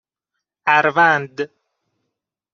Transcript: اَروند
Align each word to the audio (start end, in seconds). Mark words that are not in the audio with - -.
اَروند 0.67 1.33